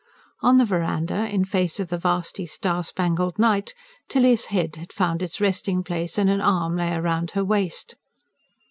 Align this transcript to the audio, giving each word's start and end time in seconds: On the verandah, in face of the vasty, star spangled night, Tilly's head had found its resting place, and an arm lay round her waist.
On 0.41 0.57
the 0.57 0.65
verandah, 0.65 1.29
in 1.31 1.45
face 1.45 1.79
of 1.79 1.89
the 1.89 1.97
vasty, 1.99 2.47
star 2.47 2.83
spangled 2.83 3.37
night, 3.37 3.75
Tilly's 4.09 4.45
head 4.45 4.77
had 4.77 4.91
found 4.91 5.21
its 5.21 5.39
resting 5.39 5.83
place, 5.83 6.17
and 6.17 6.27
an 6.27 6.41
arm 6.41 6.75
lay 6.77 6.97
round 6.97 7.29
her 7.37 7.45
waist. 7.45 7.97